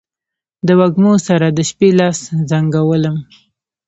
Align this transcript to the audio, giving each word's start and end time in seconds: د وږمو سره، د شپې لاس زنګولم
د 0.67 0.69
وږمو 0.79 1.13
سره، 1.27 1.47
د 1.57 1.59
شپې 1.69 1.89
لاس 1.99 2.17
زنګولم 2.49 3.17